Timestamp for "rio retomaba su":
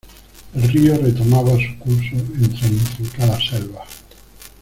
0.63-1.77